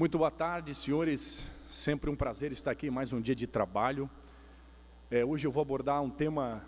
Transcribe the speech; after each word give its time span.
Muito 0.00 0.16
boa 0.16 0.30
tarde, 0.30 0.74
senhores. 0.74 1.46
Sempre 1.70 2.08
um 2.08 2.16
prazer 2.16 2.52
estar 2.52 2.70
aqui, 2.70 2.90
mais 2.90 3.12
um 3.12 3.20
dia 3.20 3.34
de 3.34 3.46
trabalho. 3.46 4.08
É, 5.10 5.22
hoje 5.22 5.46
eu 5.46 5.50
vou 5.50 5.60
abordar 5.60 6.00
um 6.00 6.08
tema 6.08 6.64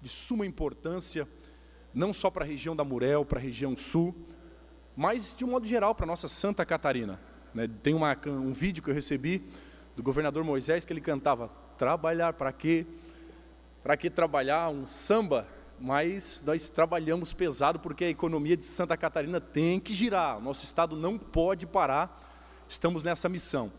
de 0.00 0.08
suma 0.08 0.44
importância, 0.44 1.28
não 1.94 2.12
só 2.12 2.28
para 2.28 2.44
a 2.44 2.48
região 2.48 2.74
da 2.74 2.82
Murel, 2.82 3.24
para 3.24 3.38
a 3.38 3.40
região 3.40 3.76
sul, 3.76 4.12
mas 4.96 5.32
de 5.36 5.44
um 5.44 5.50
modo 5.50 5.64
geral 5.64 5.94
para 5.94 6.06
a 6.06 6.08
nossa 6.08 6.26
Santa 6.26 6.66
Catarina. 6.66 7.20
Né? 7.54 7.70
Tem 7.84 7.94
uma, 7.94 8.18
um 8.26 8.52
vídeo 8.52 8.82
que 8.82 8.90
eu 8.90 8.94
recebi 8.94 9.44
do 9.94 10.02
governador 10.02 10.42
Moisés 10.42 10.84
que 10.84 10.92
ele 10.92 11.00
cantava: 11.00 11.52
Trabalhar 11.78 12.32
para 12.32 12.52
quê? 12.52 12.84
Para 13.80 13.96
que 13.96 14.10
trabalhar? 14.10 14.68
Um 14.70 14.88
samba 14.88 15.46
mas 15.78 16.42
nós 16.44 16.68
trabalhamos 16.68 17.32
pesado 17.32 17.78
porque 17.78 18.04
a 18.04 18.10
economia 18.10 18.56
de 18.56 18.64
Santa 18.64 18.96
Catarina 18.96 19.40
tem 19.40 19.78
que 19.78 19.94
girar, 19.94 20.40
nosso 20.40 20.64
estado 20.64 20.96
não 20.96 21.16
pode 21.16 21.64
parar, 21.64 22.31
estamos 22.72 23.04
nessa 23.04 23.28
missão. 23.28 23.70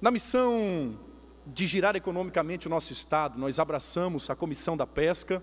Na 0.00 0.10
missão 0.10 0.98
de 1.46 1.66
girar 1.66 1.96
economicamente 1.96 2.66
o 2.66 2.70
nosso 2.70 2.92
estado, 2.92 3.38
nós 3.38 3.58
abraçamos 3.58 4.28
a 4.28 4.36
comissão 4.36 4.76
da 4.76 4.86
pesca 4.86 5.42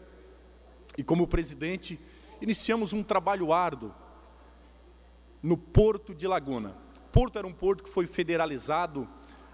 e, 0.97 1.03
como 1.03 1.27
presidente, 1.27 1.99
iniciamos 2.41 2.93
um 2.93 3.03
trabalho 3.03 3.52
árduo 3.52 3.91
no 5.41 5.57
Porto 5.57 6.13
de 6.13 6.27
Laguna. 6.27 6.75
Porto 7.11 7.38
era 7.38 7.47
um 7.47 7.53
porto 7.53 7.83
que 7.83 7.89
foi 7.89 8.05
federalizado 8.05 9.07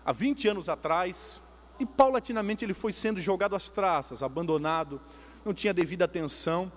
há 0.05 0.11
20 0.11 0.47
anos 0.49 0.69
atrás 0.69 1.41
e 1.79 1.85
paulatinamente 1.85 2.65
ele 2.65 2.73
foi 2.73 2.91
sendo 2.91 3.21
jogado 3.21 3.55
às 3.55 3.69
traças, 3.69 4.21
abandonado 4.21 4.99
não 5.45 5.53
tinha 5.53 5.73
devida 5.73 6.05
atenção. 6.05 6.71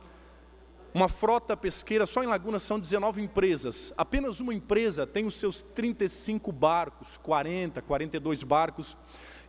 Uma 0.94 1.08
frota 1.08 1.56
pesqueira, 1.56 2.04
só 2.04 2.22
em 2.22 2.26
Laguna 2.26 2.58
são 2.58 2.78
19 2.78 3.22
empresas. 3.22 3.94
Apenas 3.96 4.40
uma 4.40 4.52
empresa 4.52 5.06
tem 5.06 5.26
os 5.26 5.36
seus 5.36 5.62
35 5.62 6.52
barcos, 6.52 7.18
40, 7.22 7.80
42 7.80 8.42
barcos. 8.42 8.94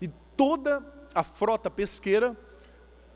E 0.02 0.08
toda 0.38 0.82
a 1.14 1.22
frota 1.22 1.70
pesqueira, 1.70 2.38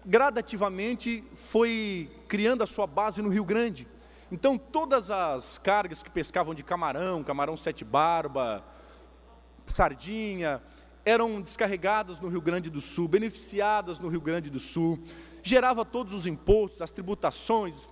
gradativamente, 0.06 1.24
foi 1.36 2.12
criando 2.28 2.64
a 2.64 2.68
sua 2.68 2.86
base 2.86 3.22
no 3.22 3.30
Rio 3.30 3.46
Grande. 3.46 3.88
Então, 4.30 4.58
todas 4.58 5.10
as 5.10 5.58
cargas 5.58 6.04
que 6.04 6.10
pescavam 6.10 6.54
de 6.54 6.64
camarão, 6.64 7.24
camarão 7.24 7.56
sete 7.56 7.86
barba, 7.86 8.62
sardinha, 9.66 10.62
eram 11.06 11.42
descarregadas 11.42 12.20
no 12.20 12.28
Rio 12.28 12.42
Grande 12.42 12.70
do 12.70 12.82
Sul, 12.82 13.08
beneficiadas 13.08 14.00
no 14.00 14.10
Rio 14.10 14.20
Grande 14.20 14.50
do 14.50 14.60
Sul 14.60 15.00
gerava 15.48 15.86
todos 15.86 16.14
os 16.14 16.28
impostos, 16.28 16.82
as 16.82 16.92
tributações 16.92 17.88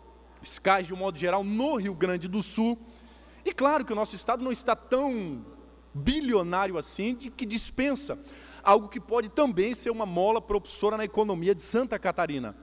fiscais 0.45 0.87
de 0.87 0.93
um 0.93 0.97
modo 0.97 1.17
geral 1.17 1.43
no 1.43 1.75
Rio 1.75 1.93
Grande 1.93 2.27
do 2.27 2.41
Sul. 2.43 2.77
E 3.43 3.51
claro 3.51 3.83
que 3.83 3.91
o 3.91 3.95
nosso 3.95 4.15
estado 4.15 4.43
não 4.43 4.51
está 4.51 4.75
tão 4.75 5.45
bilionário 5.93 6.77
assim 6.77 7.15
de 7.15 7.29
que 7.29 7.45
dispensa 7.45 8.19
algo 8.63 8.89
que 8.89 8.99
pode 8.99 9.29
também 9.29 9.73
ser 9.73 9.89
uma 9.89 10.05
mola 10.05 10.41
propulsora 10.41 10.97
na 10.97 11.05
economia 11.05 11.53
de 11.53 11.61
Santa 11.61 11.97
Catarina. 11.99 12.55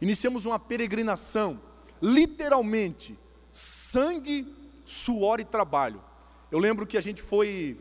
Iniciamos 0.00 0.44
uma 0.44 0.58
peregrinação, 0.58 1.60
literalmente, 2.00 3.18
sangue, 3.52 4.46
suor 4.84 5.40
e 5.40 5.44
trabalho. 5.44 6.02
Eu 6.50 6.58
lembro 6.58 6.86
que 6.86 6.96
a 6.96 7.00
gente 7.00 7.22
foi 7.22 7.78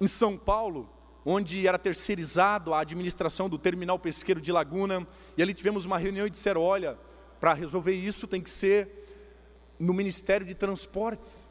em 0.00 0.06
São 0.06 0.36
Paulo 0.36 0.88
onde 1.24 1.66
era 1.66 1.78
terceirizado 1.78 2.74
a 2.74 2.80
administração 2.80 3.48
do 3.48 3.58
terminal 3.58 3.98
pesqueiro 3.98 4.40
de 4.40 4.52
Laguna, 4.52 5.06
e 5.36 5.42
ali 5.42 5.54
tivemos 5.54 5.86
uma 5.86 5.96
reunião 5.96 6.26
e 6.26 6.30
disseram: 6.30 6.60
olha, 6.62 6.98
para 7.40 7.54
resolver 7.54 7.92
isso 7.92 8.26
tem 8.26 8.40
que 8.40 8.50
ser 8.50 9.04
no 9.78 9.92
Ministério 9.92 10.46
de 10.46 10.54
Transportes. 10.54 11.50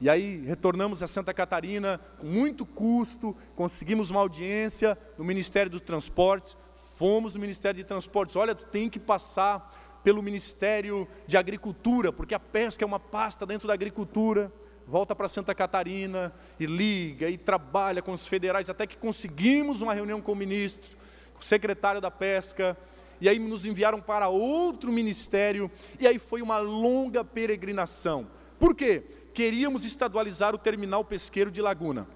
E 0.00 0.10
aí 0.10 0.44
retornamos 0.44 1.02
a 1.02 1.06
Santa 1.06 1.32
Catarina 1.32 1.98
com 2.18 2.26
muito 2.26 2.66
custo, 2.66 3.34
conseguimos 3.54 4.10
uma 4.10 4.20
audiência 4.20 4.98
no 5.16 5.24
Ministério 5.24 5.70
dos 5.70 5.80
Transportes, 5.80 6.56
fomos 6.96 7.34
no 7.34 7.40
Ministério 7.40 7.78
de 7.78 7.84
Transportes, 7.84 8.36
olha, 8.36 8.54
tu 8.54 8.66
tem 8.66 8.90
que 8.90 8.98
passar 8.98 10.00
pelo 10.06 10.22
Ministério 10.22 11.08
de 11.26 11.36
Agricultura, 11.36 12.12
porque 12.12 12.34
a 12.34 12.38
pesca 12.38 12.84
é 12.84 12.86
uma 12.86 13.00
pasta 13.00 13.44
dentro 13.44 13.66
da 13.66 13.74
agricultura. 13.74 14.52
Volta 14.86 15.16
para 15.16 15.26
Santa 15.26 15.52
Catarina 15.52 16.32
e 16.60 16.64
liga 16.64 17.28
e 17.28 17.36
trabalha 17.36 18.00
com 18.00 18.12
os 18.12 18.28
federais, 18.28 18.70
até 18.70 18.86
que 18.86 18.96
conseguimos 18.96 19.82
uma 19.82 19.92
reunião 19.92 20.20
com 20.20 20.30
o 20.30 20.36
ministro, 20.36 20.96
com 21.34 21.40
o 21.40 21.44
secretário 21.44 22.00
da 22.00 22.08
Pesca, 22.08 22.76
e 23.20 23.28
aí 23.28 23.38
nos 23.38 23.66
enviaram 23.66 24.00
para 24.00 24.28
outro 24.28 24.92
ministério, 24.92 25.70
e 25.98 26.06
aí 26.06 26.18
foi 26.18 26.42
uma 26.42 26.58
longa 26.58 27.24
peregrinação. 27.24 28.26
Por 28.58 28.74
quê? 28.74 29.04
Queríamos 29.34 29.84
estadualizar 29.84 30.54
o 30.54 30.58
terminal 30.58 31.04
pesqueiro 31.04 31.50
de 31.50 31.60
Laguna. 31.60 32.08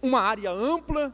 Uma 0.00 0.20
área 0.20 0.50
ampla, 0.50 1.12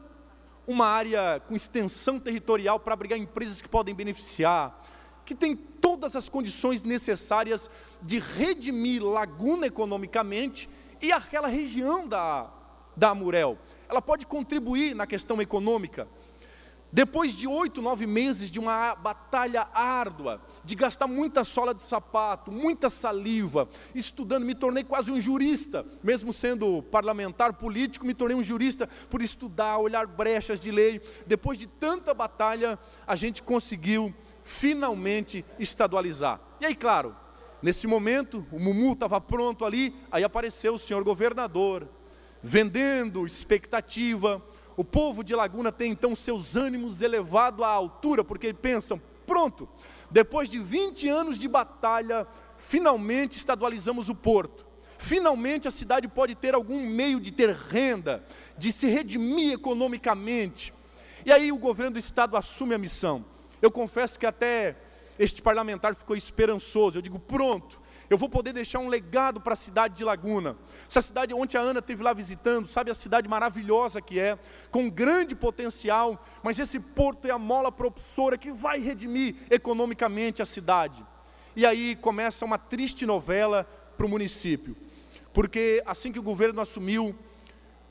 uma 0.67 0.85
área 0.85 1.41
com 1.47 1.55
extensão 1.55 2.19
territorial 2.19 2.79
para 2.79 2.93
abrigar 2.93 3.17
empresas 3.17 3.61
que 3.61 3.69
podem 3.69 3.95
beneficiar, 3.95 4.83
que 5.25 5.33
tem 5.33 5.55
todas 5.55 6.15
as 6.15 6.29
condições 6.29 6.83
necessárias 6.83 7.69
de 8.01 8.19
redimir 8.19 9.03
Laguna 9.03 9.65
economicamente 9.65 10.69
e 11.01 11.11
aquela 11.11 11.47
região 11.47 12.07
da, 12.07 12.51
da 12.95 13.09
Amurel. 13.09 13.57
Ela 13.89 14.01
pode 14.01 14.25
contribuir 14.25 14.95
na 14.95 15.07
questão 15.07 15.41
econômica. 15.41 16.07
Depois 16.93 17.33
de 17.33 17.47
oito, 17.47 17.81
nove 17.81 18.05
meses 18.05 18.51
de 18.51 18.59
uma 18.59 18.93
batalha 18.95 19.67
árdua, 19.73 20.41
de 20.63 20.75
gastar 20.75 21.07
muita 21.07 21.43
sola 21.43 21.73
de 21.73 21.81
sapato, 21.81 22.51
muita 22.51 22.89
saliva, 22.89 23.69
estudando, 23.95 24.45
me 24.45 24.53
tornei 24.53 24.83
quase 24.83 25.11
um 25.11 25.19
jurista, 25.19 25.85
mesmo 26.03 26.33
sendo 26.33 26.83
parlamentar 26.83 27.53
político, 27.53 28.05
me 28.05 28.13
tornei 28.13 28.35
um 28.35 28.43
jurista 28.43 28.89
por 29.09 29.21
estudar, 29.21 29.77
olhar 29.77 30.05
brechas 30.05 30.59
de 30.59 30.69
lei. 30.69 31.01
Depois 31.25 31.57
de 31.57 31.65
tanta 31.65 32.13
batalha, 32.13 32.77
a 33.07 33.15
gente 33.15 33.41
conseguiu 33.41 34.13
finalmente 34.43 35.45
estadualizar. 35.57 36.41
E 36.59 36.65
aí, 36.65 36.75
claro, 36.75 37.15
Nesse 37.61 37.85
momento, 37.85 38.43
o 38.51 38.59
Mumu 38.59 38.93
estava 38.93 39.21
pronto 39.21 39.63
ali, 39.63 39.95
aí 40.11 40.23
apareceu 40.23 40.73
o 40.73 40.79
senhor 40.79 41.03
governador, 41.03 41.87
vendendo 42.41 43.25
expectativa. 43.25 44.41
O 44.81 44.83
povo 44.83 45.23
de 45.23 45.35
Laguna 45.35 45.71
tem 45.71 45.91
então 45.91 46.15
seus 46.15 46.55
ânimos 46.55 47.03
elevados 47.03 47.63
à 47.63 47.67
altura, 47.67 48.23
porque 48.23 48.51
pensam: 48.51 48.99
pronto, 49.27 49.69
depois 50.09 50.49
de 50.49 50.57
20 50.57 51.07
anos 51.07 51.39
de 51.39 51.47
batalha, 51.47 52.25
finalmente 52.57 53.33
estadualizamos 53.33 54.09
o 54.09 54.15
porto. 54.15 54.65
Finalmente 54.97 55.67
a 55.67 55.71
cidade 55.71 56.07
pode 56.07 56.33
ter 56.33 56.55
algum 56.55 56.89
meio 56.89 57.19
de 57.19 57.31
ter 57.31 57.51
renda, 57.51 58.25
de 58.57 58.71
se 58.71 58.87
redimir 58.87 59.53
economicamente. 59.53 60.73
E 61.23 61.31
aí 61.31 61.51
o 61.51 61.59
governo 61.59 61.91
do 61.91 61.99
estado 61.99 62.35
assume 62.35 62.73
a 62.73 62.79
missão. 62.79 63.23
Eu 63.61 63.69
confesso 63.69 64.17
que 64.17 64.25
até 64.25 64.75
este 65.19 65.43
parlamentar 65.43 65.93
ficou 65.93 66.15
esperançoso. 66.15 66.97
Eu 66.97 67.03
digo, 67.03 67.19
pronto, 67.19 67.79
eu 68.11 68.17
vou 68.17 68.27
poder 68.27 68.51
deixar 68.51 68.79
um 68.79 68.89
legado 68.89 69.39
para 69.39 69.53
a 69.53 69.55
cidade 69.55 69.95
de 69.95 70.03
Laguna. 70.03 70.57
Essa 70.85 70.99
cidade, 70.99 71.33
ontem 71.33 71.57
a 71.57 71.61
Ana 71.61 71.79
esteve 71.79 72.03
lá 72.03 72.11
visitando, 72.11 72.67
sabe 72.67 72.91
a 72.91 72.93
cidade 72.93 73.25
maravilhosa 73.29 74.01
que 74.01 74.19
é, 74.19 74.37
com 74.69 74.89
grande 74.89 75.33
potencial, 75.33 76.21
mas 76.43 76.59
esse 76.59 76.77
porto 76.77 77.25
é 77.25 77.31
a 77.31 77.39
mola 77.39 77.71
propulsora 77.71 78.37
que 78.37 78.51
vai 78.51 78.81
redimir 78.81 79.37
economicamente 79.49 80.41
a 80.41 80.45
cidade. 80.45 81.05
E 81.55 81.65
aí 81.65 81.95
começa 81.95 82.43
uma 82.43 82.57
triste 82.57 83.05
novela 83.05 83.63
para 83.95 84.05
o 84.05 84.09
município, 84.09 84.75
porque 85.31 85.81
assim 85.85 86.11
que 86.11 86.19
o 86.19 86.23
governo 86.23 86.59
assumiu, 86.59 87.15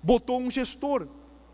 botou 0.03 0.39
um 0.39 0.51
gestor 0.51 1.09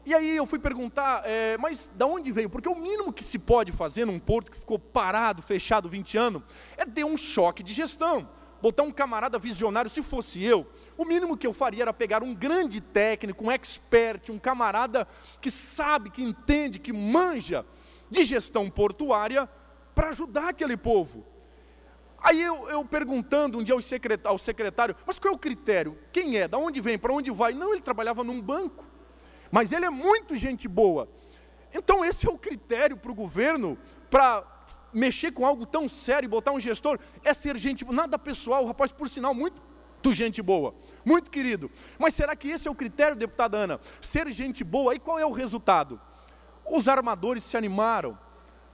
e 0.04 0.12
aí 0.12 0.36
eu 0.36 0.46
fui 0.46 0.58
perguntar, 0.58 1.22
é, 1.24 1.56
mas 1.58 1.90
da 1.94 2.06
onde 2.06 2.32
veio? 2.32 2.50
Porque 2.50 2.68
o 2.68 2.74
mínimo 2.76 3.12
que 3.12 3.24
se 3.24 3.40
pode 3.40 3.70
fazer 3.70 4.04
num 4.04 4.20
porto 4.20 4.52
que 4.52 4.56
ficou 4.56 4.78
parado, 4.78 5.42
fechado 5.42 5.88
20 5.88 6.16
anos, 6.16 6.42
é 6.76 6.84
ter 6.84 7.04
um 7.04 7.16
choque 7.16 7.62
de 7.62 7.72
gestão. 7.72 8.28
Botar 8.60 8.82
um 8.82 8.90
camarada 8.90 9.38
visionário, 9.38 9.90
se 9.90 10.02
fosse 10.02 10.42
eu, 10.42 10.66
o 10.96 11.04
mínimo 11.04 11.36
que 11.36 11.46
eu 11.46 11.52
faria 11.52 11.82
era 11.82 11.92
pegar 11.92 12.22
um 12.22 12.34
grande 12.34 12.80
técnico, 12.80 13.44
um 13.44 13.50
expert, 13.50 14.30
um 14.30 14.38
camarada 14.38 15.06
que 15.40 15.50
sabe, 15.50 16.10
que 16.10 16.22
entende, 16.22 16.78
que 16.78 16.92
manja 16.92 17.64
de 18.10 18.24
gestão 18.24 18.70
portuária 18.70 19.48
para 19.94 20.08
ajudar 20.08 20.50
aquele 20.50 20.76
povo. 20.76 21.24
Aí 22.18 22.42
eu, 22.42 22.68
eu, 22.68 22.84
perguntando 22.84 23.58
um 23.58 23.62
dia 23.62 23.74
ao 23.74 23.82
secretário, 23.82 24.30
ao 24.30 24.38
secretário, 24.38 24.96
mas 25.06 25.18
qual 25.18 25.34
é 25.34 25.36
o 25.36 25.38
critério? 25.38 25.98
Quem 26.12 26.38
é? 26.38 26.48
Da 26.48 26.58
onde 26.58 26.80
vem? 26.80 26.98
Para 26.98 27.12
onde 27.12 27.30
vai? 27.30 27.52
Não, 27.52 27.72
ele 27.72 27.82
trabalhava 27.82 28.24
num 28.24 28.40
banco 28.42 28.96
mas 29.50 29.72
ele 29.72 29.84
é 29.84 29.90
muito 29.90 30.34
gente 30.34 30.68
boa. 30.68 31.08
Então, 31.72 32.04
esse 32.04 32.26
é 32.26 32.30
o 32.30 32.38
critério 32.38 32.96
para 32.96 33.10
o 33.10 33.14
governo 33.14 33.78
para 34.10 34.44
mexer 34.92 35.32
com 35.32 35.44
algo 35.44 35.66
tão 35.66 35.88
sério, 35.88 36.28
botar 36.28 36.52
um 36.52 36.60
gestor, 36.60 36.98
é 37.22 37.34
ser 37.34 37.56
gente 37.56 37.84
nada 37.84 38.18
pessoal, 38.18 38.64
o 38.64 38.66
rapaz, 38.66 38.90
por 38.92 39.08
sinal, 39.08 39.34
muito 39.34 39.60
gente 40.12 40.40
boa, 40.40 40.74
muito 41.04 41.30
querido. 41.30 41.70
Mas 41.98 42.14
será 42.14 42.36
que 42.36 42.48
esse 42.48 42.68
é 42.68 42.70
o 42.70 42.74
critério, 42.74 43.16
deputada 43.16 43.56
Ana? 43.56 43.80
Ser 44.00 44.30
gente 44.30 44.62
boa, 44.62 44.94
e 44.94 45.00
qual 45.00 45.18
é 45.18 45.26
o 45.26 45.32
resultado? 45.32 46.00
Os 46.64 46.88
armadores 46.88 47.42
se 47.44 47.56
animaram, 47.56 48.16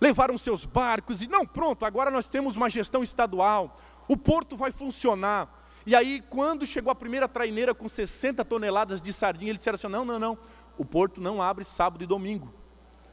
levaram 0.01 0.37
seus 0.37 0.65
barcos 0.65 1.23
e 1.23 1.29
não, 1.29 1.47
pronto, 1.47 1.85
agora 1.85 2.11
nós 2.11 2.29
temos 2.29 2.57
uma 2.57 2.69
gestão 2.69 3.03
estadual, 3.03 3.79
o 4.09 4.17
porto 4.17 4.57
vai 4.57 4.71
funcionar. 4.71 5.61
E 5.85 5.97
aí, 5.97 6.23
quando 6.29 6.67
chegou 6.67 6.91
a 6.91 6.95
primeira 6.95 7.29
traineira 7.29 7.75
com 7.75 7.89
60 7.89 8.45
toneladas 8.45 9.01
de 9.01 9.13
sardinha, 9.13 9.51
eles 9.51 9.59
disseram 9.59 9.75
assim: 9.75 9.89
não, 9.89 10.05
não, 10.05 10.19
não, 10.19 10.39
o 10.79 10.85
porto 10.85 11.21
não 11.21 11.43
abre 11.43 11.65
sábado 11.65 12.05
e 12.05 12.07
domingo. 12.07 12.53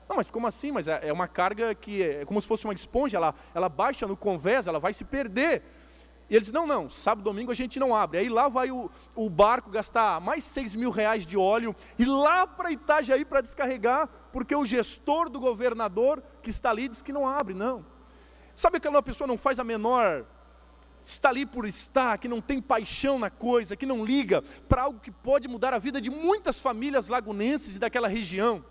Não, 0.09 0.15
mas 0.15 0.31
como 0.31 0.47
assim? 0.47 0.71
Mas 0.71 0.87
é, 0.87 0.99
é 1.03 1.13
uma 1.13 1.27
carga 1.27 1.75
que 1.75 2.01
é, 2.01 2.21
é 2.21 2.25
como 2.25 2.41
se 2.41 2.47
fosse 2.47 2.65
uma 2.65 2.73
esponja, 2.73 3.17
ela, 3.17 3.35
ela 3.53 3.69
baixa 3.69 4.07
no 4.07 4.17
convés, 4.17 4.65
ela 4.65 4.79
vai 4.79 4.91
se 4.91 5.05
perder. 5.05 5.61
E 6.27 6.35
eles, 6.35 6.51
não, 6.51 6.65
não, 6.65 6.89
sábado 6.89 7.23
domingo 7.23 7.51
a 7.51 7.55
gente 7.55 7.79
não 7.79 7.95
abre. 7.95 8.17
Aí 8.17 8.29
lá 8.29 8.47
vai 8.47 8.71
o, 8.71 8.89
o 9.15 9.29
barco 9.29 9.69
gastar 9.69 10.19
mais 10.19 10.43
6 10.43 10.75
mil 10.75 10.89
reais 10.89 11.25
de 11.25 11.37
óleo 11.37 11.75
e 11.97 12.05
lá 12.05 12.47
para 12.47 12.71
Itajaí 12.71 13.23
para 13.23 13.41
descarregar, 13.41 14.09
porque 14.33 14.55
o 14.55 14.65
gestor 14.65 15.29
do 15.29 15.39
governador 15.39 16.23
que 16.41 16.49
está 16.49 16.71
ali 16.71 16.87
diz 16.87 17.03
que 17.03 17.13
não 17.13 17.27
abre, 17.27 17.53
não. 17.53 17.85
Sabe 18.55 18.79
que 18.79 18.87
uma 18.87 19.03
pessoa 19.03 19.27
não 19.27 19.37
faz 19.37 19.59
a 19.59 19.63
menor, 19.63 20.25
está 21.03 21.29
ali 21.29 21.45
por 21.45 21.65
estar, 21.67 22.17
que 22.17 22.27
não 22.27 22.41
tem 22.41 22.59
paixão 22.59 23.17
na 23.17 23.29
coisa, 23.29 23.75
que 23.75 23.85
não 23.85 24.03
liga 24.03 24.43
para 24.67 24.83
algo 24.83 24.99
que 24.99 25.11
pode 25.11 25.47
mudar 25.47 25.73
a 25.73 25.79
vida 25.79 26.01
de 26.01 26.09
muitas 26.09 26.59
famílias 26.59 27.07
lagunenses 27.09 27.75
e 27.75 27.79
daquela 27.79 28.07
região. 28.07 28.63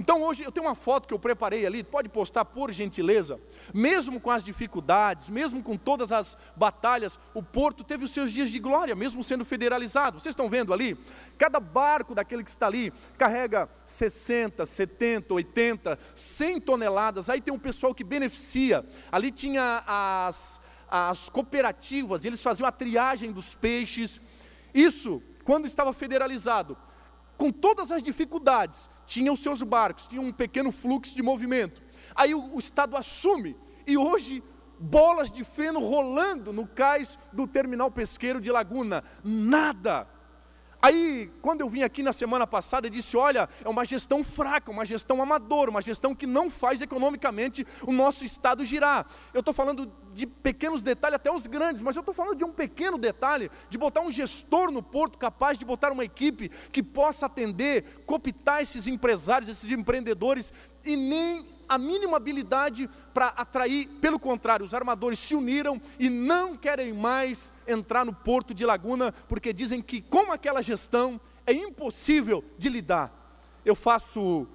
Então 0.00 0.22
hoje 0.22 0.42
eu 0.42 0.50
tenho 0.50 0.64
uma 0.64 0.74
foto 0.74 1.06
que 1.06 1.12
eu 1.12 1.18
preparei 1.18 1.66
ali, 1.66 1.84
pode 1.84 2.08
postar 2.08 2.46
por 2.46 2.72
gentileza. 2.72 3.38
Mesmo 3.74 4.18
com 4.18 4.30
as 4.30 4.42
dificuldades, 4.42 5.28
mesmo 5.28 5.62
com 5.62 5.76
todas 5.76 6.10
as 6.10 6.38
batalhas, 6.56 7.20
o 7.34 7.42
porto 7.42 7.84
teve 7.84 8.04
os 8.04 8.10
seus 8.10 8.32
dias 8.32 8.50
de 8.50 8.58
glória, 8.58 8.96
mesmo 8.96 9.22
sendo 9.22 9.44
federalizado. 9.44 10.18
Vocês 10.18 10.32
estão 10.32 10.48
vendo 10.48 10.72
ali? 10.72 10.96
Cada 11.36 11.60
barco 11.60 12.14
daquele 12.14 12.42
que 12.42 12.48
está 12.48 12.66
ali 12.66 12.90
carrega 13.18 13.68
60, 13.84 14.64
70, 14.64 15.34
80, 15.34 15.98
100 16.14 16.60
toneladas. 16.62 17.28
Aí 17.28 17.42
tem 17.42 17.52
um 17.52 17.58
pessoal 17.58 17.94
que 17.94 18.02
beneficia. 18.02 18.86
Ali 19.12 19.30
tinha 19.30 19.84
as, 19.86 20.58
as 20.90 21.28
cooperativas, 21.28 22.24
eles 22.24 22.42
faziam 22.42 22.66
a 22.66 22.72
triagem 22.72 23.32
dos 23.32 23.54
peixes. 23.54 24.18
Isso, 24.72 25.22
quando 25.44 25.66
estava 25.66 25.92
federalizado, 25.92 26.74
com 27.40 27.50
todas 27.50 27.90
as 27.90 28.02
dificuldades, 28.02 28.90
tinha 29.06 29.32
os 29.32 29.40
seus 29.40 29.62
barcos, 29.62 30.06
tinha 30.06 30.20
um 30.20 30.30
pequeno 30.30 30.70
fluxo 30.70 31.16
de 31.16 31.22
movimento. 31.22 31.82
Aí 32.14 32.34
o, 32.34 32.54
o 32.54 32.58
Estado 32.58 32.98
assume, 32.98 33.56
e 33.86 33.96
hoje, 33.96 34.44
bolas 34.78 35.32
de 35.32 35.42
feno 35.42 35.80
rolando 35.80 36.52
no 36.52 36.66
cais 36.66 37.18
do 37.32 37.46
terminal 37.46 37.90
pesqueiro 37.90 38.42
de 38.42 38.52
Laguna, 38.52 39.02
nada 39.24 40.06
Aí, 40.82 41.30
quando 41.42 41.60
eu 41.60 41.68
vim 41.68 41.82
aqui 41.82 42.02
na 42.02 42.12
semana 42.12 42.46
passada, 42.46 42.86
eu 42.86 42.90
disse: 42.90 43.16
olha, 43.16 43.48
é 43.64 43.68
uma 43.68 43.84
gestão 43.84 44.24
fraca, 44.24 44.70
uma 44.70 44.84
gestão 44.84 45.20
amadora, 45.20 45.70
uma 45.70 45.82
gestão 45.82 46.14
que 46.14 46.26
não 46.26 46.50
faz 46.50 46.80
economicamente 46.80 47.66
o 47.86 47.92
nosso 47.92 48.24
Estado 48.24 48.64
girar. 48.64 49.06
Eu 49.34 49.40
estou 49.40 49.52
falando 49.52 49.92
de 50.14 50.26
pequenos 50.26 50.82
detalhes, 50.82 51.16
até 51.16 51.30
os 51.30 51.46
grandes, 51.46 51.82
mas 51.82 51.96
eu 51.96 52.00
estou 52.00 52.14
falando 52.14 52.36
de 52.36 52.44
um 52.44 52.52
pequeno 52.52 52.96
detalhe, 52.96 53.50
de 53.68 53.76
botar 53.76 54.00
um 54.00 54.10
gestor 54.10 54.70
no 54.70 54.82
porto 54.82 55.18
capaz 55.18 55.58
de 55.58 55.64
botar 55.64 55.92
uma 55.92 56.04
equipe 56.04 56.50
que 56.72 56.82
possa 56.82 57.26
atender, 57.26 58.02
cooptar 58.06 58.62
esses 58.62 58.86
empresários, 58.86 59.48
esses 59.48 59.70
empreendedores, 59.70 60.52
e 60.84 60.96
nem 60.96 61.46
a 61.70 61.78
mínima 61.78 62.16
habilidade 62.16 62.90
para 63.14 63.28
atrair, 63.28 63.86
pelo 64.00 64.18
contrário, 64.18 64.66
os 64.66 64.74
armadores 64.74 65.20
se 65.20 65.36
uniram 65.36 65.80
e 66.00 66.10
não 66.10 66.56
querem 66.56 66.92
mais 66.92 67.52
entrar 67.64 68.04
no 68.04 68.12
porto 68.12 68.52
de 68.52 68.66
Laguna, 68.66 69.12
porque 69.28 69.52
dizem 69.52 69.80
que 69.80 70.02
com 70.02 70.32
aquela 70.32 70.62
gestão 70.62 71.20
é 71.46 71.52
impossível 71.52 72.44
de 72.58 72.68
lidar. 72.68 73.14
Eu 73.64 73.76
faço 73.76 74.48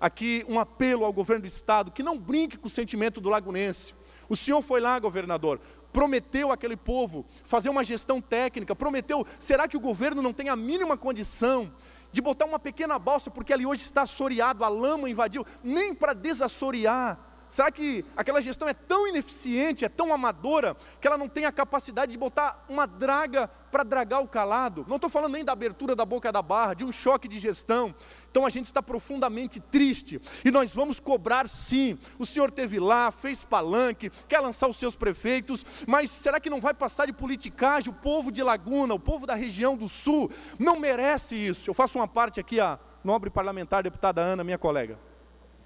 aqui 0.00 0.46
um 0.48 0.56
apelo 0.60 1.04
ao 1.04 1.12
governo 1.12 1.42
do 1.42 1.48
estado 1.48 1.90
que 1.90 2.00
não 2.00 2.16
brinque 2.16 2.56
com 2.56 2.68
o 2.68 2.70
sentimento 2.70 3.20
do 3.20 3.28
lagunense. 3.28 3.92
O 4.28 4.36
senhor 4.36 4.62
foi 4.62 4.80
lá, 4.80 4.96
governador, 5.00 5.58
prometeu 5.92 6.52
àquele 6.52 6.76
povo 6.76 7.26
fazer 7.42 7.70
uma 7.70 7.82
gestão 7.82 8.20
técnica, 8.20 8.76
prometeu, 8.76 9.26
será 9.40 9.66
que 9.66 9.76
o 9.76 9.80
governo 9.80 10.22
não 10.22 10.32
tem 10.32 10.48
a 10.48 10.54
mínima 10.54 10.96
condição 10.96 11.72
de 12.12 12.20
botar 12.20 12.44
uma 12.44 12.58
pequena 12.58 12.98
balsa, 12.98 13.30
porque 13.30 13.52
ali 13.52 13.66
hoje 13.66 13.82
está 13.82 14.02
assoreado, 14.02 14.64
a 14.64 14.68
lama 14.68 15.08
invadiu, 15.08 15.46
nem 15.64 15.94
para 15.94 16.12
desassorear. 16.12 17.18
Será 17.52 17.70
que 17.70 18.02
aquela 18.16 18.40
gestão 18.40 18.66
é 18.66 18.72
tão 18.72 19.06
ineficiente, 19.06 19.84
é 19.84 19.88
tão 19.90 20.10
amadora, 20.10 20.74
que 20.98 21.06
ela 21.06 21.18
não 21.18 21.28
tem 21.28 21.44
a 21.44 21.52
capacidade 21.52 22.10
de 22.10 22.16
botar 22.16 22.64
uma 22.66 22.86
draga 22.86 23.46
para 23.46 23.82
dragar 23.82 24.22
o 24.22 24.26
calado? 24.26 24.86
Não 24.88 24.96
estou 24.96 25.10
falando 25.10 25.34
nem 25.34 25.44
da 25.44 25.52
abertura 25.52 25.94
da 25.94 26.06
boca 26.06 26.32
da 26.32 26.40
barra, 26.40 26.72
de 26.72 26.82
um 26.82 26.90
choque 26.90 27.28
de 27.28 27.38
gestão. 27.38 27.94
Então 28.30 28.46
a 28.46 28.48
gente 28.48 28.64
está 28.64 28.82
profundamente 28.82 29.60
triste 29.60 30.18
e 30.42 30.50
nós 30.50 30.74
vamos 30.74 30.98
cobrar 30.98 31.46
sim. 31.46 31.98
O 32.18 32.24
senhor 32.24 32.50
teve 32.50 32.80
lá, 32.80 33.12
fez 33.12 33.44
palanque, 33.44 34.08
quer 34.26 34.40
lançar 34.40 34.66
os 34.66 34.78
seus 34.78 34.96
prefeitos, 34.96 35.84
mas 35.86 36.08
será 36.08 36.40
que 36.40 36.48
não 36.48 36.58
vai 36.58 36.72
passar 36.72 37.04
de 37.04 37.12
politicagem? 37.12 37.90
O 37.90 37.94
povo 37.94 38.32
de 38.32 38.42
Laguna, 38.42 38.94
o 38.94 38.98
povo 38.98 39.26
da 39.26 39.34
região 39.34 39.76
do 39.76 39.90
sul, 39.90 40.30
não 40.58 40.80
merece 40.80 41.36
isso. 41.36 41.68
Eu 41.68 41.74
faço 41.74 41.98
uma 41.98 42.08
parte 42.08 42.40
aqui, 42.40 42.58
a 42.58 42.78
nobre 43.04 43.28
parlamentar, 43.28 43.82
deputada 43.82 44.22
Ana, 44.22 44.42
minha 44.42 44.56
colega. 44.56 45.11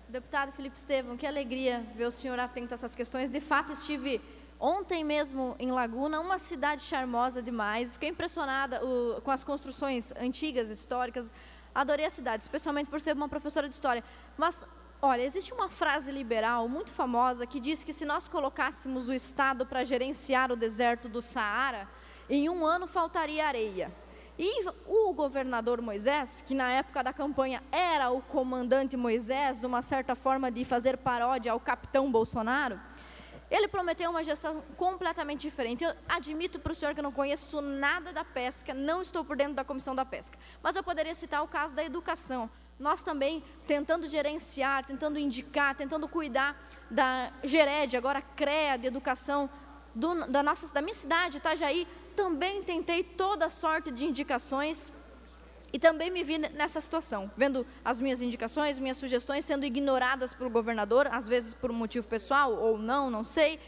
Deputado 0.09 0.53
Felipe 0.53 0.77
Estevam, 0.77 1.17
que 1.17 1.27
alegria 1.27 1.85
ver 1.97 2.07
o 2.07 2.13
senhor 2.13 2.39
atento 2.39 2.73
a 2.73 2.77
essas 2.77 2.95
questões. 2.95 3.29
De 3.29 3.41
fato, 3.41 3.73
estive 3.73 4.21
ontem 4.61 5.03
mesmo 5.03 5.57
em 5.59 5.73
Laguna, 5.73 6.21
uma 6.21 6.39
cidade 6.39 6.83
charmosa 6.83 7.43
demais. 7.43 7.95
Fiquei 7.95 8.11
impressionada 8.11 8.85
o, 8.85 9.21
com 9.23 9.33
as 9.33 9.43
construções 9.43 10.13
antigas, 10.21 10.71
históricas. 10.71 11.33
Adorei 11.75 12.07
a 12.07 12.11
cidade, 12.11 12.45
especialmente 12.45 12.89
por 12.89 13.01
ser 13.01 13.17
uma 13.17 13.29
professora 13.29 13.69
de 13.69 13.75
história. 13.75 14.05
Mas, 14.39 14.65
olha, 15.03 15.23
existe 15.23 15.53
uma 15.53 15.69
frase 15.69 16.13
liberal 16.13 16.69
muito 16.69 16.93
famosa 16.93 17.45
que 17.45 17.59
diz 17.59 17.83
que 17.83 17.93
se 17.93 18.05
nós 18.05 18.29
colocássemos 18.29 19.09
o 19.09 19.13
Estado 19.13 19.67
para 19.67 19.83
gerenciar 19.83 20.53
o 20.53 20.57
deserto 20.57 21.09
do 21.09 21.21
Saara, 21.21 21.89
em 22.31 22.49
um 22.49 22.65
ano 22.65 22.87
faltaria 22.87 23.45
areia. 23.45 23.93
E 24.39 24.69
o 24.87 25.13
governador 25.15 25.81
Moisés, 25.81 26.45
que 26.47 26.55
na 26.55 26.71
época 26.71 27.03
da 27.03 27.13
campanha 27.13 27.63
era 27.73 28.11
o 28.11 28.21
comandante 28.21 28.97
Moisés, 28.97 29.65
uma 29.65 29.81
certa 29.81 30.15
forma 30.15 30.51
de 30.51 30.65
fazer 30.65 30.99
paródia 30.99 31.53
ao 31.53 31.61
capitão 31.61 32.11
Bolsonaro, 32.11 32.79
ele 33.51 33.69
prometeu 33.69 34.11
uma 34.11 34.23
gestão 34.23 34.63
completamente 34.77 35.43
diferente. 35.43 35.85
Eu 35.85 35.95
admito 36.09 36.59
para 36.59 36.73
o 36.73 36.75
senhor 36.75 36.93
que 36.93 37.01
eu 37.01 37.05
não 37.05 37.13
conheço 37.13 37.61
nada 37.63 38.13
da 38.13 38.25
pesca, 38.25 38.75
não 38.75 39.01
estou 39.01 39.25
por 39.25 39.37
dentro 39.37 39.55
da 39.55 39.65
comissão 39.65 39.95
da 39.95 40.05
pesca. 40.05 40.39
Mas 40.63 40.77
eu 40.77 40.83
poderia 40.83 41.15
citar 41.15 41.43
o 41.43 41.49
caso 41.49 41.75
da 41.75 41.85
educação. 41.85 42.51
Nós 42.79 43.03
também 43.03 43.43
tentando 43.67 44.07
gerenciar, 44.07 44.85
tentando 44.85 45.19
indicar, 45.19 45.75
tentando 45.75 46.07
cuidar 46.09 46.61
da 46.91 47.33
Gered, 47.43 47.97
agora 47.97 48.21
CREA 48.21 48.77
de 48.77 48.87
educação 48.87 49.49
do, 49.95 50.27
da, 50.27 50.43
nossa, 50.43 50.73
da 50.75 50.83
minha 50.83 50.95
cidade, 50.95 51.39
Itajaí, 51.39 51.87
também 52.17 52.63
tentei 52.63 53.05
toda 53.05 53.49
sorte 53.49 53.91
de 53.91 54.05
indicações 54.05 54.93
e 55.73 55.79
também 55.79 56.11
me 56.11 56.25
vi 56.25 56.39
nessa 56.39 56.81
situação, 56.81 57.31
vendo 57.37 57.67
as 57.85 58.01
minhas 58.01 58.23
indicações, 58.23 58.79
minhas 58.79 58.97
sugestões 58.97 59.45
sendo 59.45 59.65
ignoradas 59.65 60.33
pelo 60.33 60.49
governador, 60.49 61.07
às 61.13 61.29
vezes 61.29 61.53
por 61.53 61.71
um 61.71 61.75
motivo 61.75 62.07
pessoal 62.09 62.55
ou 62.55 62.79
não, 62.79 63.11
não 63.11 63.23
sei. 63.23 63.61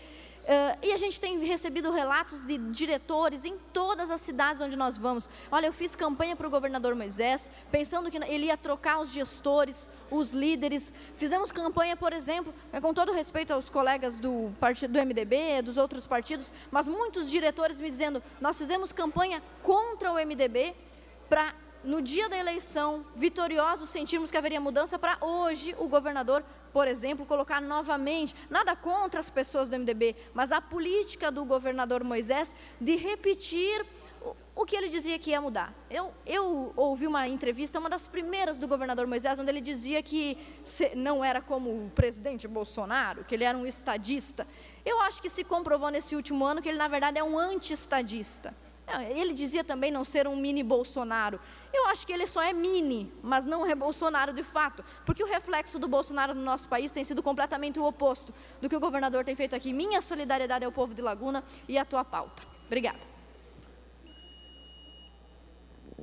Uh, 0.49 0.79
e 0.83 0.93
a 0.95 0.97
gente 0.97 1.21
tem 1.21 1.39
recebido 1.45 1.93
relatos 1.93 2.43
de 2.43 2.57
diretores 2.57 3.45
em 3.45 3.59
todas 3.71 4.11
as 4.11 4.23
cidades 4.23 4.63
onde 4.63 4.77
nós 4.77 4.97
vamos. 4.97 5.29
Olha, 5.53 5.67
eu 5.67 5.73
fiz 5.75 5.95
campanha 5.95 6.35
para 6.35 6.47
o 6.47 6.51
governador 6.51 6.95
Moisés, 6.95 7.51
pensando 7.71 8.11
que 8.11 8.17
ele 8.17 8.47
ia 8.47 8.57
trocar 8.57 8.99
os 8.99 9.11
gestores, 9.11 9.91
os 10.11 10.33
líderes. 10.33 10.91
Fizemos 11.17 11.53
campanha, 11.53 11.95
por 11.99 12.15
exemplo, 12.15 12.55
né, 12.73 12.81
com 12.81 12.95
todo 12.95 13.13
respeito 13.13 13.53
aos 13.53 13.69
colegas 13.69 14.21
do, 14.21 14.51
partido, 14.59 14.95
do 14.95 14.99
MDB, 14.99 15.61
dos 15.61 15.77
outros 15.77 16.07
partidos, 16.07 16.51
mas 16.71 16.89
muitos 16.89 17.29
diretores 17.29 17.79
me 17.79 17.91
dizendo: 17.91 18.23
nós 18.41 18.57
fizemos 18.57 18.91
campanha 18.91 19.43
contra 19.63 20.11
o 20.11 20.15
MDB 20.15 20.75
para 21.29 21.55
no 21.85 22.03
dia 22.03 22.29
da 22.29 22.37
eleição, 22.37 23.05
vitoriosos, 23.15 23.89
sentirmos 23.89 24.31
que 24.31 24.37
haveria 24.37 24.61
mudança 24.61 24.99
para 24.99 25.17
hoje 25.21 25.75
o 25.79 25.87
governador, 25.89 26.45
por 26.73 26.87
exemplo, 26.89 27.27
colocar 27.27 27.61
novamente, 27.61 28.35
nada 28.49 28.75
contra 28.77 29.21
as 29.21 29.31
pessoas 29.31 29.69
do 29.69 29.79
MDB, 29.79 30.17
mas 30.35 30.53
a 30.53 30.61
política 30.61 31.31
do 31.31 31.45
governador 31.45 32.05
Moisés 32.05 32.55
de 32.81 32.97
repetir 32.97 33.87
o, 34.55 34.67
que 34.67 34.77
ele 34.77 34.89
dizia 34.89 35.19
que 35.19 35.31
ia 35.31 35.41
mudar. 35.41 35.73
Eu, 35.89 36.13
eu, 36.27 36.73
ouvi 36.77 37.07
uma 37.07 37.29
entrevista, 37.29 37.79
uma 37.79 37.89
das 37.89 38.09
primeiras 38.09 38.59
do 38.59 38.67
governador 38.67 39.07
Moisés, 39.07 39.39
onde 39.39 39.51
ele 39.51 39.61
dizia 39.61 40.03
que 40.03 40.37
não 40.97 41.25
era 41.25 41.41
como 41.41 41.71
o 41.71 41.91
presidente 41.95 42.49
Bolsonaro, 42.49 43.25
que 43.25 43.35
ele 43.35 43.45
era 43.45 43.57
um 43.57 43.67
estadista. 43.67 44.47
Eu 44.85 45.01
acho 45.01 45.23
que 45.23 45.31
se 45.31 45.45
comprovou 45.45 45.91
nesse 45.91 46.17
último 46.17 46.45
ano 46.45 46.61
que 46.61 46.69
ele, 46.69 46.79
na 46.79 46.89
verdade, 46.89 47.19
é 47.19 47.23
um 47.23 47.39
anti-estadista. 47.39 48.55
Ele 49.11 49.35
dizia 49.35 49.63
também 49.63 49.91
não 49.91 50.05
ser 50.05 50.27
um 50.27 50.37
mini 50.37 50.63
Bolsonaro. 50.63 51.39
Eu 51.73 51.87
acho 51.87 52.07
que 52.07 52.13
ele 52.13 52.27
só 52.27 52.43
é 52.43 52.53
mini, 52.53 53.13
mas 53.23 53.45
não 53.45 53.67
é 53.67 53.75
Bolsonaro 53.75 54.33
de 54.33 54.43
fato, 54.43 54.83
porque 55.05 55.23
o 55.23 55.27
reflexo 55.27 55.79
do 55.79 55.87
Bolsonaro 55.87 56.35
no 56.35 56.43
nosso 56.43 56.67
país 56.69 56.91
tem 56.93 57.05
sido 57.05 57.23
completamente 57.23 57.79
o 57.79 57.85
oposto 57.85 58.33
do 58.61 58.69
que 58.69 58.77
o 58.77 58.81
governador 58.81 59.25
tem 59.25 59.37
feito 59.37 59.55
aqui. 59.55 59.73
Minha 59.73 60.01
solidariedade 60.01 60.65
ao 60.65 60.73
povo 60.73 60.95
de 60.95 61.03
Laguna 61.03 61.45
e 61.69 61.77
a 61.77 61.85
tua 61.85 62.05
pauta. 62.05 62.43
Obrigada. 62.67 62.99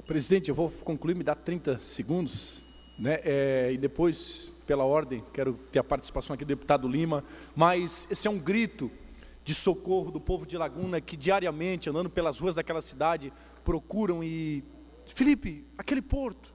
Presidente, 0.06 0.50
eu 0.50 0.56
vou 0.56 0.70
concluir, 0.70 1.16
me 1.16 1.24
dá 1.24 1.34
30 1.34 1.80
segundos, 1.80 2.64
né? 2.98 3.20
É, 3.24 3.72
e 3.74 3.78
depois, 3.78 4.52
pela 4.68 4.84
ordem, 4.84 5.24
quero 5.34 5.54
ter 5.72 5.80
a 5.80 5.84
participação 5.84 6.36
aqui 6.36 6.46
do 6.46 6.50
deputado 6.50 6.88
Lima, 6.88 7.24
mas 7.56 8.08
esse 8.12 8.28
é 8.28 8.32
um 8.32 8.38
grito 8.38 8.92
de 9.46 9.54
socorro 9.54 10.10
do 10.10 10.20
povo 10.20 10.44
de 10.44 10.58
Laguna 10.58 11.00
que 11.00 11.16
diariamente, 11.16 11.88
andando 11.88 12.10
pelas 12.10 12.40
ruas 12.40 12.56
daquela 12.56 12.82
cidade, 12.82 13.32
procuram 13.64 14.24
e. 14.24 14.64
Felipe, 15.06 15.68
aquele 15.78 16.02
porto, 16.02 16.52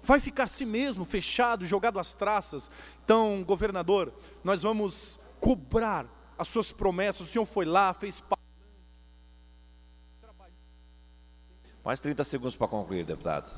vai 0.00 0.20
ficar 0.20 0.44
assim 0.44 0.64
mesmo, 0.64 1.04
fechado, 1.04 1.66
jogado 1.66 1.98
às 1.98 2.14
traças. 2.14 2.70
Então, 3.04 3.42
governador, 3.44 4.14
nós 4.44 4.62
vamos 4.62 5.18
cobrar 5.40 6.06
as 6.38 6.46
suas 6.46 6.70
promessas. 6.70 7.22
O 7.22 7.30
senhor 7.30 7.44
foi 7.44 7.64
lá, 7.64 7.92
fez 7.92 8.22
Mais 11.84 11.98
30 12.00 12.22
segundos 12.22 12.54
para 12.54 12.68
concluir, 12.68 13.04
deputado. 13.04 13.50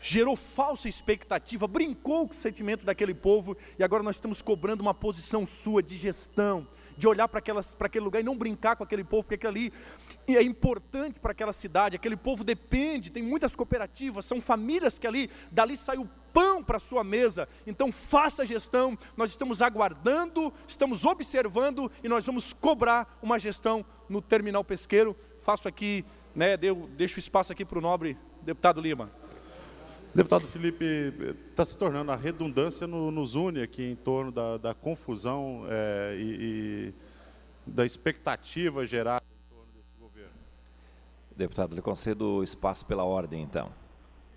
Gerou 0.00 0.36
falsa 0.36 0.88
expectativa, 0.88 1.66
brincou 1.66 2.26
com 2.28 2.32
o 2.32 2.36
sentimento 2.36 2.84
daquele 2.84 3.14
povo 3.14 3.56
e 3.78 3.82
agora 3.82 4.02
nós 4.02 4.16
estamos 4.16 4.40
cobrando 4.40 4.80
uma 4.80 4.94
posição 4.94 5.44
sua 5.44 5.82
de 5.82 5.96
gestão, 5.96 6.66
de 6.96 7.06
olhar 7.06 7.28
para 7.28 7.40
aquele 7.40 8.04
lugar 8.04 8.20
e 8.20 8.24
não 8.24 8.36
brincar 8.36 8.76
com 8.76 8.84
aquele 8.84 9.04
povo, 9.04 9.24
porque 9.24 9.34
aquilo 9.34 9.50
ali 9.50 9.72
é 10.26 10.42
importante 10.42 11.20
para 11.20 11.32
aquela 11.32 11.52
cidade, 11.52 11.96
aquele 11.96 12.16
povo 12.16 12.42
depende, 12.44 13.10
tem 13.10 13.22
muitas 13.22 13.54
cooperativas, 13.56 14.24
são 14.24 14.40
famílias 14.40 14.98
que 14.98 15.06
ali, 15.06 15.30
dali 15.50 15.76
sai 15.76 15.96
o 15.96 16.08
pão 16.32 16.62
para 16.62 16.76
a 16.76 16.80
sua 16.80 17.02
mesa, 17.02 17.48
então 17.66 17.90
faça 17.90 18.42
a 18.42 18.44
gestão, 18.44 18.98
nós 19.16 19.30
estamos 19.30 19.62
aguardando, 19.62 20.52
estamos 20.66 21.04
observando 21.04 21.90
e 22.02 22.08
nós 22.08 22.26
vamos 22.26 22.52
cobrar 22.52 23.18
uma 23.22 23.38
gestão 23.38 23.84
no 24.08 24.20
terminal 24.20 24.64
pesqueiro, 24.64 25.16
faço 25.40 25.68
aqui, 25.68 26.04
né, 26.34 26.56
deixo 26.56 27.18
espaço 27.18 27.52
aqui 27.52 27.64
para 27.64 27.78
o 27.78 27.82
nobre 27.82 28.16
deputado 28.42 28.80
Lima. 28.80 29.10
Deputado 30.14 30.46
Felipe, 30.46 31.12
está 31.50 31.64
se 31.64 31.76
tornando 31.76 32.10
a 32.10 32.16
redundância 32.16 32.86
no, 32.86 33.10
nos 33.10 33.34
une 33.34 33.62
aqui 33.62 33.84
em 33.84 33.94
torno 33.94 34.32
da, 34.32 34.56
da 34.56 34.74
confusão 34.74 35.64
é, 35.68 36.16
e, 36.18 36.24
e, 36.24 36.94
da 37.66 37.84
expectativa 37.84 38.86
gerada 38.86 39.22
em 39.24 39.54
torno 39.54 39.70
desse 39.74 39.92
governo. 40.00 40.32
Deputado, 41.36 41.74
lhe 41.74 41.82
concedo 41.82 42.42
espaço 42.42 42.86
pela 42.86 43.04
ordem, 43.04 43.42
então. 43.42 43.70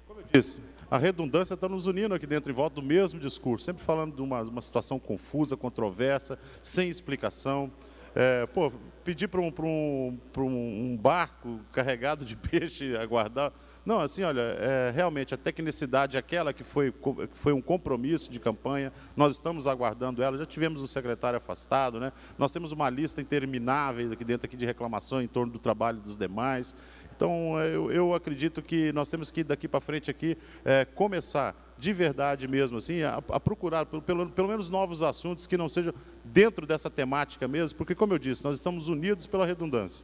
Como 0.06 0.20
eu 0.20 0.26
disse, 0.32 0.60
a 0.90 0.98
redundância 0.98 1.54
está 1.54 1.70
nos 1.70 1.88
unindo 1.88 2.14
aqui 2.14 2.28
dentro, 2.28 2.52
em 2.52 2.56
volta 2.56 2.76
do 2.76 2.84
mesmo 2.86 3.18
discurso, 3.18 3.64
sempre 3.64 3.82
falando 3.82 4.16
de 4.16 4.22
uma, 4.22 4.42
uma 4.42 4.62
situação 4.62 5.00
confusa, 5.00 5.56
controversa, 5.56 6.38
sem 6.62 6.90
explicação. 6.90 7.72
É, 8.16 8.46
pô, 8.48 8.72
pedir 9.04 9.28
para 9.28 9.42
um, 9.42 9.52
um, 9.60 10.20
um, 10.38 10.92
um 10.92 10.98
barco 10.98 11.60
carregado 11.72 12.24
de 12.24 12.36
peixe 12.38 12.96
aguardar. 12.98 13.52
Não, 13.84 14.00
assim, 14.00 14.24
olha, 14.24 14.42
é, 14.42 14.92
realmente 14.94 15.34
a 15.34 15.38
tecnicidade, 15.38 16.18
aquela 16.18 16.54
que 16.54 16.64
foi, 16.64 16.92
que 16.92 17.38
foi 17.38 17.52
um 17.52 17.62
compromisso 17.62 18.30
de 18.30 18.40
campanha, 18.40 18.94
nós 19.16 19.36
estamos 19.36 19.66
aguardando 19.66 20.22
ela. 20.22 20.38
Já 20.38 20.46
tivemos 20.46 20.82
um 20.82 20.88
secretário 20.88 21.38
afastado, 21.38 22.00
né? 22.00 22.12
nós 22.38 22.52
temos 22.52 22.72
uma 22.72 22.90
lista 22.90 23.22
interminável 23.22 24.12
aqui 24.12 24.24
dentro 24.24 24.46
aqui 24.46 24.56
de 24.56 24.66
reclamações 24.66 25.26
em 25.26 25.28
torno 25.28 25.52
do 25.52 25.60
trabalho 25.60 26.00
dos 26.00 26.16
demais. 26.16 26.76
Então, 27.22 27.60
eu, 27.60 27.92
eu 27.92 28.14
acredito 28.16 28.64
que 28.64 28.92
nós 28.94 29.08
temos 29.08 29.30
que, 29.30 29.44
daqui 29.44 29.68
para 29.68 29.80
frente, 29.80 30.10
aqui, 30.10 30.36
é, 30.66 30.86
começar 30.86 31.56
de 31.78 31.94
verdade 31.94 32.48
mesmo, 32.48 32.80
assim, 32.80 33.04
a, 33.04 33.22
a 33.30 33.40
procurar 33.40 33.86
pelo, 33.86 34.28
pelo 34.28 34.48
menos 34.48 34.72
novos 34.72 35.04
assuntos 35.04 35.46
que 35.46 35.56
não 35.56 35.70
sejam 35.70 35.94
dentro 36.26 36.66
dessa 36.66 36.90
temática 36.90 37.48
mesmo, 37.48 37.78
porque, 37.78 37.94
como 37.94 38.16
eu 38.16 38.18
disse, 38.18 38.44
nós 38.44 38.56
estamos 38.58 38.88
unidos 38.88 39.28
pela 39.28 39.46
redundância. 39.46 40.04